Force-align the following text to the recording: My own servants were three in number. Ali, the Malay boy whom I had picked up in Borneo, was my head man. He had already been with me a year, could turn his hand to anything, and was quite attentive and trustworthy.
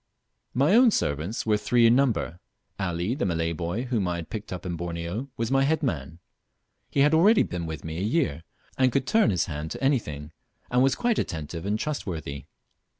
My 0.55 0.73
own 0.73 0.89
servants 0.89 1.45
were 1.45 1.57
three 1.57 1.85
in 1.85 1.95
number. 1.95 2.39
Ali, 2.79 3.13
the 3.13 3.23
Malay 3.23 3.53
boy 3.53 3.83
whom 3.83 4.07
I 4.07 4.15
had 4.15 4.31
picked 4.31 4.51
up 4.51 4.65
in 4.65 4.75
Borneo, 4.75 5.29
was 5.37 5.51
my 5.51 5.61
head 5.63 5.83
man. 5.83 6.17
He 6.89 7.01
had 7.01 7.13
already 7.13 7.43
been 7.43 7.67
with 7.67 7.85
me 7.85 7.99
a 7.99 8.01
year, 8.01 8.41
could 8.79 9.05
turn 9.05 9.29
his 9.29 9.45
hand 9.45 9.69
to 9.69 9.83
anything, 9.83 10.31
and 10.71 10.81
was 10.81 10.95
quite 10.95 11.19
attentive 11.19 11.67
and 11.67 11.77
trustworthy. 11.77 12.45